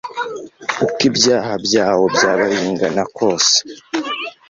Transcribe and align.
uko 0.85 0.99
ibyaha 1.09 1.51
byawo 1.65 2.05
byaba 2.15 2.43
bingana 2.53 3.03
kose 3.17 3.55